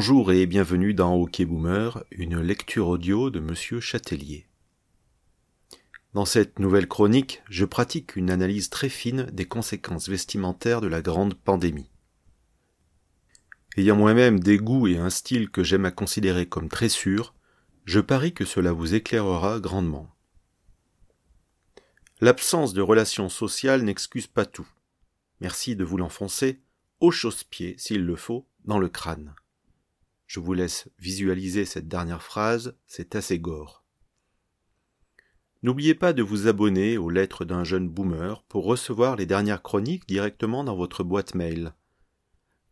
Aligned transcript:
Bonjour 0.00 0.30
et 0.30 0.46
bienvenue 0.46 0.94
dans 0.94 1.16
OK 1.16 1.42
Boomer, 1.42 2.04
une 2.12 2.40
lecture 2.40 2.86
audio 2.86 3.30
de 3.30 3.40
Monsieur 3.40 3.80
Châtelier. 3.80 4.46
Dans 6.14 6.24
cette 6.24 6.60
nouvelle 6.60 6.86
chronique, 6.86 7.42
je 7.50 7.64
pratique 7.64 8.14
une 8.14 8.30
analyse 8.30 8.70
très 8.70 8.90
fine 8.90 9.24
des 9.32 9.46
conséquences 9.46 10.08
vestimentaires 10.08 10.80
de 10.80 10.86
la 10.86 11.02
grande 11.02 11.34
pandémie. 11.34 11.90
Ayant 13.76 13.96
moi-même 13.96 14.38
des 14.38 14.58
goûts 14.58 14.86
et 14.86 14.98
un 14.98 15.10
style 15.10 15.50
que 15.50 15.64
j'aime 15.64 15.84
à 15.84 15.90
considérer 15.90 16.46
comme 16.46 16.68
très 16.68 16.88
sûrs, 16.88 17.34
je 17.84 17.98
parie 17.98 18.32
que 18.32 18.44
cela 18.44 18.70
vous 18.70 18.94
éclairera 18.94 19.58
grandement. 19.58 20.14
L'absence 22.20 22.72
de 22.72 22.82
relations 22.82 23.28
sociales 23.28 23.82
n'excuse 23.82 24.28
pas 24.28 24.46
tout. 24.46 24.68
Merci 25.40 25.74
de 25.74 25.82
vous 25.82 25.96
l'enfoncer, 25.96 26.60
au 27.00 27.10
chausse-pied, 27.10 27.74
s'il 27.78 28.04
le 28.04 28.14
faut, 28.14 28.46
dans 28.64 28.78
le 28.78 28.88
crâne. 28.88 29.34
Je 30.28 30.40
vous 30.40 30.52
laisse 30.52 30.88
visualiser 30.98 31.64
cette 31.64 31.88
dernière 31.88 32.22
phrase, 32.22 32.76
c'est 32.86 33.16
assez 33.16 33.38
gore. 33.38 33.82
N'oubliez 35.62 35.94
pas 35.94 36.12
de 36.12 36.22
vous 36.22 36.46
abonner 36.46 36.98
aux 36.98 37.08
lettres 37.08 37.46
d'un 37.46 37.64
jeune 37.64 37.88
boomer 37.88 38.44
pour 38.44 38.66
recevoir 38.66 39.16
les 39.16 39.24
dernières 39.24 39.62
chroniques 39.62 40.06
directement 40.06 40.64
dans 40.64 40.76
votre 40.76 41.02
boîte 41.02 41.34
mail. 41.34 41.72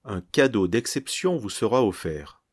Un 0.04 0.20
cadeau 0.20 0.68
d'exception 0.68 1.38
vous 1.38 1.48
sera 1.48 1.82
offert. 1.82 2.44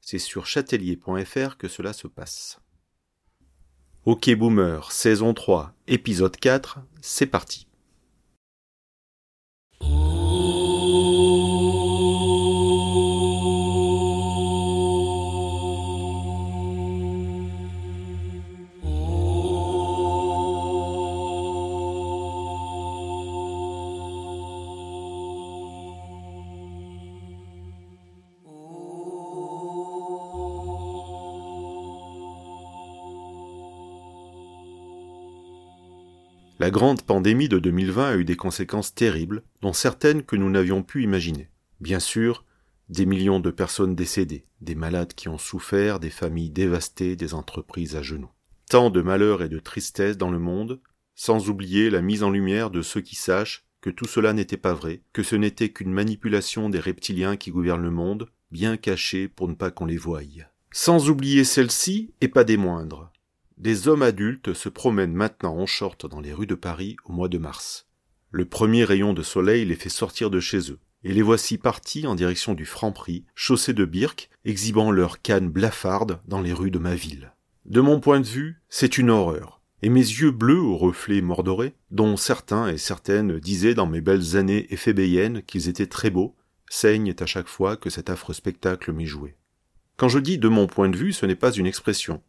C'est 0.00 0.20
sur 0.20 0.46
châtelier.fr 0.46 1.56
que 1.58 1.68
cela 1.68 1.92
se 1.92 2.06
passe. 2.06 2.60
Ok 4.04 4.32
Boomer, 4.36 4.92
saison 4.92 5.34
3, 5.34 5.74
épisode 5.88 6.36
4, 6.36 6.78
c'est 7.00 7.26
parti. 7.26 7.66
La 36.60 36.70
grande 36.70 37.02
pandémie 37.02 37.48
de 37.48 37.58
2020 37.58 38.10
a 38.10 38.16
eu 38.16 38.24
des 38.24 38.36
conséquences 38.36 38.94
terribles, 38.94 39.42
dont 39.60 39.72
certaines 39.72 40.22
que 40.22 40.36
nous 40.36 40.48
n'avions 40.48 40.84
pu 40.84 41.02
imaginer. 41.02 41.50
Bien 41.80 41.98
sûr, 41.98 42.44
des 42.88 43.06
millions 43.06 43.40
de 43.40 43.50
personnes 43.50 43.96
décédées, 43.96 44.46
des 44.60 44.76
malades 44.76 45.14
qui 45.14 45.28
ont 45.28 45.38
souffert, 45.38 45.98
des 45.98 46.10
familles 46.10 46.50
dévastées, 46.50 47.16
des 47.16 47.34
entreprises 47.34 47.96
à 47.96 48.02
genoux. 48.02 48.30
Tant 48.70 48.90
de 48.90 49.02
malheurs 49.02 49.42
et 49.42 49.48
de 49.48 49.58
tristesse 49.58 50.16
dans 50.16 50.30
le 50.30 50.38
monde, 50.38 50.80
sans 51.16 51.48
oublier 51.48 51.90
la 51.90 52.02
mise 52.02 52.22
en 52.22 52.30
lumière 52.30 52.70
de 52.70 52.82
ceux 52.82 53.00
qui 53.00 53.16
sachent 53.16 53.66
que 53.80 53.90
tout 53.90 54.06
cela 54.06 54.32
n'était 54.32 54.56
pas 54.56 54.74
vrai, 54.74 55.02
que 55.12 55.24
ce 55.24 55.34
n'était 55.34 55.70
qu'une 55.70 55.92
manipulation 55.92 56.70
des 56.70 56.78
reptiliens 56.78 57.36
qui 57.36 57.50
gouvernent 57.50 57.82
le 57.82 57.90
monde, 57.90 58.28
bien 58.52 58.76
cachés 58.76 59.26
pour 59.26 59.48
ne 59.48 59.54
pas 59.54 59.72
qu'on 59.72 59.86
les 59.86 59.96
voie. 59.96 60.22
Sans 60.70 61.10
oublier 61.10 61.42
celle-ci, 61.42 62.14
et 62.20 62.28
pas 62.28 62.44
des 62.44 62.56
moindres, 62.56 63.10
des 63.58 63.88
hommes 63.88 64.02
adultes 64.02 64.52
se 64.52 64.68
promènent 64.68 65.14
maintenant 65.14 65.56
en 65.56 65.66
short 65.66 66.06
dans 66.06 66.20
les 66.20 66.32
rues 66.32 66.46
de 66.46 66.54
Paris 66.54 66.96
au 67.04 67.12
mois 67.12 67.28
de 67.28 67.38
mars. 67.38 67.86
Le 68.30 68.44
premier 68.44 68.84
rayon 68.84 69.12
de 69.12 69.22
soleil 69.22 69.64
les 69.64 69.76
fait 69.76 69.88
sortir 69.88 70.28
de 70.28 70.40
chez 70.40 70.70
eux, 70.70 70.78
et 71.04 71.12
les 71.12 71.22
voici 71.22 71.58
partis 71.58 72.06
en 72.06 72.14
direction 72.14 72.54
du 72.54 72.64
Franc-Prix, 72.64 73.24
chaussés 73.34 73.74
de 73.74 73.84
birques, 73.84 74.30
exhibant 74.44 74.90
leurs 74.90 75.22
cannes 75.22 75.50
blafardes 75.50 76.20
dans 76.26 76.40
les 76.40 76.52
rues 76.52 76.70
de 76.70 76.78
ma 76.78 76.94
ville. 76.94 77.32
De 77.64 77.80
mon 77.80 78.00
point 78.00 78.20
de 78.20 78.26
vue, 78.26 78.60
c'est 78.68 78.98
une 78.98 79.10
horreur, 79.10 79.60
et 79.82 79.88
mes 79.88 80.00
yeux 80.00 80.30
bleus 80.30 80.60
aux 80.60 80.76
reflets 80.76 81.20
mordorés, 81.20 81.74
dont 81.90 82.16
certains 82.16 82.68
et 82.68 82.78
certaines 82.78 83.38
disaient 83.38 83.74
dans 83.74 83.86
mes 83.86 84.00
belles 84.00 84.36
années 84.36 84.66
éphébéennes 84.70 85.42
qu'ils 85.42 85.68
étaient 85.68 85.86
très 85.86 86.10
beaux, 86.10 86.34
saignent 86.68 87.14
à 87.20 87.26
chaque 87.26 87.48
fois 87.48 87.76
que 87.76 87.90
cet 87.90 88.10
affreux 88.10 88.34
spectacle 88.34 88.92
m'est 88.92 89.06
joué. 89.06 89.36
Quand 89.96 90.08
je 90.08 90.18
dis 90.18 90.38
de 90.38 90.48
mon 90.48 90.66
point 90.66 90.88
de 90.88 90.96
vue, 90.96 91.12
ce 91.12 91.24
n'est 91.24 91.36
pas 91.36 91.52
une 91.52 91.66
expression. 91.66 92.20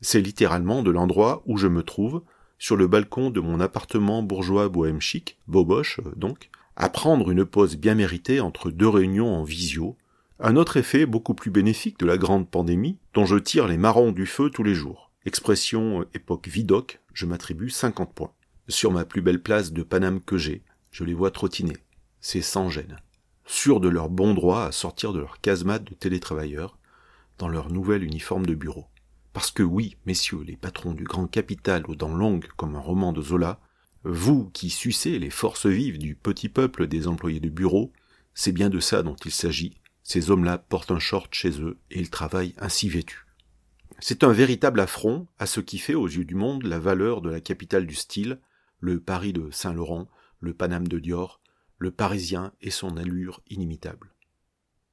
C'est 0.00 0.20
littéralement 0.20 0.82
de 0.82 0.90
l'endroit 0.90 1.42
où 1.46 1.56
je 1.56 1.68
me 1.68 1.82
trouve, 1.82 2.22
sur 2.58 2.76
le 2.76 2.86
balcon 2.86 3.30
de 3.30 3.40
mon 3.40 3.60
appartement 3.60 4.22
bourgeois 4.22 4.68
bohème 4.68 5.00
chic, 5.00 5.38
boboche 5.48 6.00
euh, 6.00 6.12
donc, 6.16 6.50
à 6.76 6.88
prendre 6.88 7.30
une 7.30 7.44
pause 7.44 7.76
bien 7.76 7.94
méritée 7.94 8.40
entre 8.40 8.70
deux 8.70 8.88
réunions 8.88 9.34
en 9.34 9.44
visio, 9.44 9.96
un 10.40 10.56
autre 10.56 10.76
effet 10.76 11.06
beaucoup 11.06 11.34
plus 11.34 11.50
bénéfique 11.50 11.98
de 11.98 12.06
la 12.06 12.18
grande 12.18 12.48
pandémie, 12.48 12.98
dont 13.14 13.26
je 13.26 13.36
tire 13.36 13.68
les 13.68 13.76
marrons 13.76 14.12
du 14.12 14.26
feu 14.26 14.50
tous 14.50 14.64
les 14.64 14.74
jours. 14.74 15.10
Expression 15.24 16.02
euh, 16.02 16.08
époque 16.14 16.48
vidoc, 16.48 17.00
je 17.12 17.26
m'attribue 17.26 17.70
50 17.70 18.12
points. 18.14 18.32
Sur 18.68 18.92
ma 18.92 19.04
plus 19.04 19.22
belle 19.22 19.42
place 19.42 19.72
de 19.72 19.82
Paname 19.82 20.20
que 20.20 20.38
j'ai, 20.38 20.62
je 20.90 21.04
les 21.04 21.14
vois 21.14 21.30
trottiner. 21.30 21.76
C'est 22.20 22.42
sans 22.42 22.68
gêne. 22.68 22.98
Sûrs 23.46 23.80
de 23.80 23.88
leur 23.88 24.08
bon 24.08 24.34
droit 24.34 24.62
à 24.64 24.72
sortir 24.72 25.12
de 25.12 25.20
leur 25.20 25.40
casemate 25.40 25.84
de 25.84 25.94
télétravailleurs, 25.94 26.78
dans 27.38 27.48
leur 27.48 27.70
nouvel 27.70 28.02
uniforme 28.02 28.46
de 28.46 28.54
bureau. 28.54 28.86
Parce 29.34 29.50
que 29.50 29.64
oui, 29.64 29.96
messieurs 30.06 30.42
les 30.42 30.56
patrons 30.56 30.94
du 30.94 31.02
grand 31.02 31.26
capital 31.26 31.82
aux 31.88 31.96
dents 31.96 32.14
longues 32.14 32.46
comme 32.56 32.76
un 32.76 32.80
roman 32.80 33.12
de 33.12 33.20
Zola, 33.20 33.58
vous 34.04 34.48
qui 34.50 34.70
sucez 34.70 35.18
les 35.18 35.28
forces 35.28 35.66
vives 35.66 35.98
du 35.98 36.14
petit 36.14 36.48
peuple 36.48 36.86
des 36.86 37.08
employés 37.08 37.40
de 37.40 37.50
bureau, 37.50 37.92
c'est 38.32 38.52
bien 38.52 38.70
de 38.70 38.78
ça 38.78 39.02
dont 39.02 39.16
il 39.24 39.32
s'agit. 39.32 39.80
Ces 40.04 40.30
hommes-là 40.30 40.58
portent 40.58 40.92
un 40.92 41.00
short 41.00 41.34
chez 41.34 41.60
eux 41.60 41.78
et 41.90 41.98
ils 41.98 42.10
travaillent 42.10 42.54
ainsi 42.58 42.88
vêtus. 42.88 43.26
C'est 43.98 44.22
un 44.22 44.32
véritable 44.32 44.78
affront 44.78 45.26
à 45.40 45.46
ce 45.46 45.58
qui 45.58 45.78
fait 45.78 45.94
aux 45.94 46.06
yeux 46.06 46.24
du 46.24 46.36
monde 46.36 46.62
la 46.62 46.78
valeur 46.78 47.20
de 47.20 47.30
la 47.30 47.40
capitale 47.40 47.86
du 47.86 47.96
style, 47.96 48.38
le 48.78 49.00
Paris 49.00 49.32
de 49.32 49.50
Saint-Laurent, 49.50 50.08
le 50.38 50.54
Paname 50.54 50.86
de 50.86 51.00
Dior, 51.00 51.40
le 51.78 51.90
Parisien 51.90 52.52
et 52.60 52.70
son 52.70 52.96
allure 52.96 53.42
inimitable. 53.50 54.14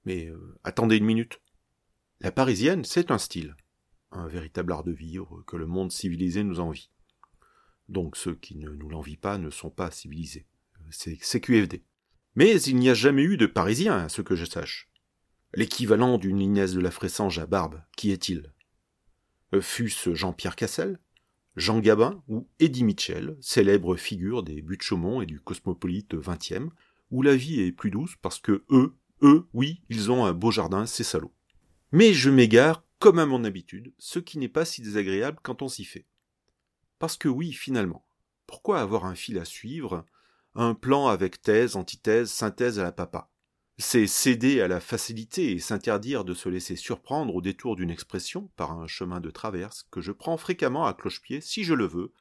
Mais 0.06 0.26
euh, 0.26 0.58
attendez 0.64 0.98
une 0.98 1.06
minute. 1.06 1.42
La 2.22 2.32
Parisienne, 2.32 2.86
c'est 2.86 3.12
un 3.12 3.20
style 3.20 3.56
un 4.12 4.28
véritable 4.28 4.72
art 4.72 4.84
de 4.84 4.92
vivre 4.92 5.44
que 5.48 5.58
le 5.58 5.68
monde 5.68 5.92
civilisé 5.92 6.44
nous 6.44 6.60
envie. 6.60 6.90
Donc 7.90 8.16
ceux 8.18 8.36
qui 8.36 8.56
ne 8.56 8.70
nous 8.70 8.90
l'envient 8.90 9.18
pas 9.20 9.38
ne 9.38 9.50
sont 9.50 9.70
pas 9.70 9.92
civilisés. 9.92 10.48
C'est 10.90 11.40
QFD. 11.40 11.84
Mais 12.36 12.62
il 12.62 12.78
n'y 12.78 12.90
a 12.90 12.94
jamais 12.94 13.24
eu 13.24 13.38
de 13.38 13.46
Parisien, 13.46 13.98
à 13.98 14.10
ce 14.10 14.22
que 14.22 14.36
je 14.36 14.46
sache. 14.46 14.90
L'équivalent 15.54 16.18
d'une 16.18 16.40
Inès 16.40 16.74
de 16.74 16.80
la 16.80 16.92
Fressange 16.92 17.40
à 17.40 17.46
barbe, 17.46 17.82
qui 17.98 18.12
est-il? 18.12 18.54
Fût-ce 19.60 20.14
Jean-Pierre 20.14 20.56
Cassel, 20.56 21.00
Jean 21.58 21.80
Gabin 21.80 22.24
ou 22.30 22.48
Eddie 22.60 22.86
Mitchell, 22.86 23.36
célèbre 23.42 23.98
figure 23.98 24.44
des 24.44 24.64
Chaumont 24.80 25.22
et 25.22 25.26
du 25.26 25.42
cosmopolite 25.42 26.16
XXe, 26.16 26.72
où 27.10 27.22
la 27.22 27.36
vie 27.36 27.60
est 27.60 27.74
plus 27.74 27.92
douce 27.92 28.16
parce 28.22 28.40
que 28.40 28.64
eux, 28.70 28.96
eux, 29.22 29.46
oui, 29.54 29.84
ils 29.90 30.10
ont 30.12 30.26
un 30.26 30.34
beau 30.34 30.52
jardin, 30.52 30.86
ces 30.86 31.04
salauds. 31.04 31.34
Mais 31.92 32.14
je 32.14 32.30
m'égare 32.30 32.86
comme 33.02 33.18
à 33.18 33.26
mon 33.26 33.44
habitude, 33.46 33.92
ce 33.98 34.20
qui 34.20 34.38
n'est 34.38 34.48
pas 34.48 34.64
si 34.64 34.84
désagréable 34.84 35.40
quand 35.42 35.64
on 35.64 35.68
s'y 35.68 35.86
fait. 35.86 36.06
Parce 37.00 37.18
que 37.18 37.28
oui, 37.28 37.52
finalement, 37.52 38.06
pourquoi 38.46 38.80
avoir 38.80 39.06
un 39.06 39.16
fil 39.16 39.40
à 39.40 39.46
suivre, 39.46 40.06
un 40.54 40.76
plan 40.76 41.08
avec 41.08 41.42
thèse, 41.42 41.76
antithèse, 41.76 42.30
synthèse 42.30 42.78
à 42.78 42.84
la 42.84 42.92
papa? 42.92 43.32
C'est 43.80 44.06
céder 44.06 44.62
à 44.62 44.68
la 44.68 44.80
facilité 44.80 45.52
et 45.52 45.58
s'interdire 45.58 46.24
de 46.24 46.36
se 46.36 46.48
laisser 46.48 46.76
surprendre 46.76 47.34
au 47.34 47.42
détour 47.42 47.76
d'une 47.76 47.90
expression 47.90 48.52
par 48.56 48.74
un 48.74 48.86
chemin 48.86 49.20
de 49.20 49.32
traverse 49.32 49.88
que 49.90 50.00
je 50.00 50.12
prends 50.12 50.38
fréquemment 50.38 50.86
à 50.86 50.94
cloche-pied 50.94 51.42
si 51.42 51.64
je 51.64 51.74
le 51.74 51.88
veux, 51.88 52.14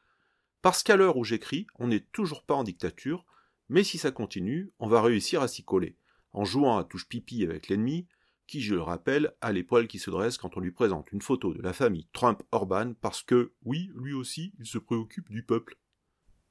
parce 0.63 0.83
qu'à 0.83 0.97
l'heure 0.97 1.19
où 1.19 1.25
j'écris, 1.25 1.67
on 1.79 1.89
n'est 1.89 2.07
toujours 2.13 2.43
pas 2.43 2.55
en 2.55 2.65
dictature, 2.65 3.27
mais 3.69 3.85
si 3.85 3.99
ça 3.99 4.13
continue, 4.13 4.73
on 4.79 4.89
va 4.89 5.03
réussir 5.03 5.43
à 5.43 5.49
s'y 5.49 5.63
coller, 5.63 5.99
en 6.33 6.47
jouant 6.47 6.79
à 6.79 6.85
touche 6.85 7.07
pipi 7.07 7.45
avec 7.45 7.69
l'ennemi, 7.69 8.07
qui, 8.51 8.61
je 8.61 8.75
le 8.75 8.83
rappelle, 8.83 9.33
a 9.41 9.53
les 9.53 9.63
poils 9.63 9.87
qui 9.87 10.01
se 10.01 10.11
dressent 10.11 10.37
quand 10.37 10.57
on 10.57 10.61
lui 10.61 10.73
présente 10.73 11.13
une 11.13 11.23
photo 11.23 11.55
de 11.55 11.63
la 11.63 11.73
famille 11.73 12.09
Trump-Orban 12.13 12.95
parce 13.01 13.23
que, 13.23 13.53
oui, 13.65 13.93
lui 13.95 14.13
aussi, 14.13 14.53
il 14.59 14.67
se 14.67 14.79
préoccupe 14.79 15.31
du 15.31 15.45
peuple. 15.45 15.79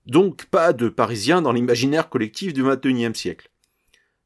Donc 0.06 0.46
pas 0.46 0.72
de 0.72 0.88
Parisiens 0.88 1.42
dans 1.42 1.52
l'imaginaire 1.52 2.10
collectif 2.10 2.54
du 2.54 2.64
XXIe 2.64 3.14
siècle. 3.14 3.52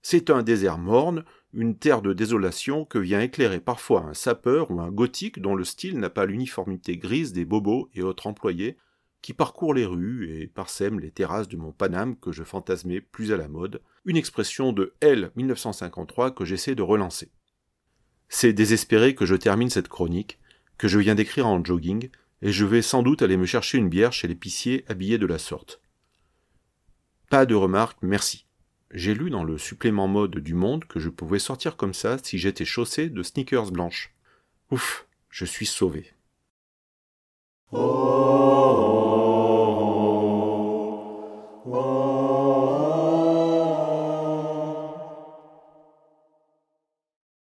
C'est 0.03 0.29
un 0.29 0.43
désert 0.43 0.77
morne, 0.77 1.25
une 1.51 1.75
terre 1.75 2.03
de 2.03 2.13
désolation 2.13 2.85
que 2.85 2.99
vient 2.99 3.21
éclairer 3.21 3.59
parfois 3.59 4.01
un 4.01 4.13
sapeur 4.13 4.69
ou 4.69 4.79
un 4.79 4.91
gothique 4.91 5.41
dont 5.41 5.55
le 5.55 5.63
style 5.63 5.97
n'a 5.97 6.11
pas 6.11 6.27
l'uniformité 6.27 6.97
grise 6.97 7.33
des 7.33 7.45
bobos 7.45 7.89
et 7.95 8.03
autres 8.03 8.27
employés 8.27 8.77
qui 9.23 9.33
parcourent 9.33 9.73
les 9.73 9.85
rues 9.87 10.29
et 10.29 10.45
parsèment 10.45 10.99
les 10.99 11.09
terrasses 11.09 11.47
de 11.47 11.57
mon 11.57 11.71
Paname 11.71 12.17
que 12.17 12.31
je 12.31 12.43
fantasmais 12.43 13.01
plus 13.01 13.31
à 13.31 13.37
la 13.37 13.47
mode, 13.47 13.81
une 14.05 14.17
expression 14.17 14.73
de 14.73 14.93
L 15.01 15.31
1953 15.35 16.31
que 16.31 16.45
j'essaie 16.45 16.75
de 16.75 16.83
relancer. 16.83 17.31
C'est 18.35 18.51
désespéré 18.51 19.13
que 19.13 19.27
je 19.27 19.35
termine 19.35 19.69
cette 19.69 19.87
chronique, 19.87 20.39
que 20.79 20.87
je 20.87 20.97
viens 20.97 21.13
d'écrire 21.13 21.45
en 21.45 21.63
jogging, 21.63 22.09
et 22.41 22.51
je 22.51 22.65
vais 22.65 22.81
sans 22.81 23.03
doute 23.03 23.21
aller 23.21 23.37
me 23.37 23.45
chercher 23.45 23.77
une 23.77 23.89
bière 23.89 24.11
chez 24.11 24.27
l'épicier 24.27 24.85
habillé 24.87 25.19
de 25.19 25.27
la 25.27 25.37
sorte. 25.37 25.79
Pas 27.29 27.45
de 27.45 27.53
remarques, 27.53 27.99
merci. 28.01 28.47
j'ai 28.89 29.13
lu 29.13 29.29
dans 29.29 29.43
le 29.43 29.59
supplément 29.59 30.07
mode 30.07 30.39
du 30.39 30.55
Monde 30.55 30.85
que 30.85 30.99
je 30.99 31.09
pouvais 31.09 31.37
sortir 31.37 31.77
comme 31.77 31.93
ça 31.93 32.17
si 32.23 32.39
j'étais 32.39 32.65
chaussé 32.65 33.07
de 33.07 33.21
sneakers 33.21 33.71
blanches. 33.71 34.15
Ouf, 34.71 35.05
je 35.29 35.45
suis 35.45 35.67
sauvé. 35.67 36.11